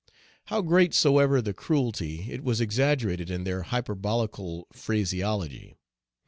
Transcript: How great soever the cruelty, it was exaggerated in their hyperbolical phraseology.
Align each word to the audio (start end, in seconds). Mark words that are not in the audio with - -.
How 0.45 0.63
great 0.63 0.95
soever 0.95 1.43
the 1.43 1.53
cruelty, 1.53 2.31
it 2.31 2.43
was 2.43 2.59
exaggerated 2.59 3.29
in 3.29 3.43
their 3.43 3.61
hyperbolical 3.61 4.65
phraseology. 4.73 5.75